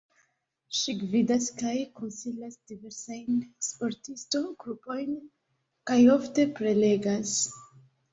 Ŝi 0.75 0.93
gvidas 0.99 1.49
kaj 1.57 1.73
konsilas 1.99 2.55
diversajn 2.71 3.37
sportisto-grupojn 3.67 5.13
kaj 5.91 5.99
ofte 6.15 6.47
prelegas. 6.61 7.35